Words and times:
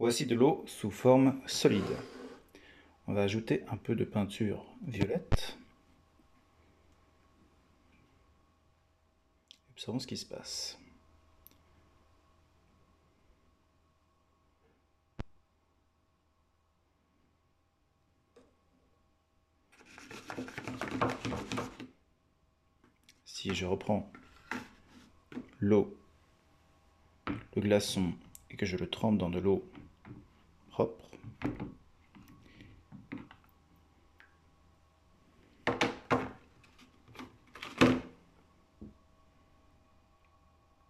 Voici 0.00 0.26
de 0.26 0.36
l'eau 0.36 0.62
sous 0.68 0.92
forme 0.92 1.40
solide. 1.46 1.82
On 3.08 3.14
va 3.14 3.22
ajouter 3.22 3.64
un 3.66 3.76
peu 3.76 3.96
de 3.96 4.04
peinture 4.04 4.64
violette. 4.86 5.58
Observons 9.72 9.98
ce 9.98 10.06
qui 10.06 10.16
se 10.16 10.24
passe. 10.24 10.78
Si 23.24 23.52
je 23.52 23.66
reprends 23.66 24.12
l'eau, 25.58 25.96
le 27.56 27.62
glaçon, 27.62 28.12
et 28.50 28.56
que 28.56 28.64
je 28.64 28.76
le 28.76 28.88
trempe 28.88 29.18
dans 29.18 29.30
de 29.30 29.40
l'eau 29.40 29.68
propre. 30.78 31.17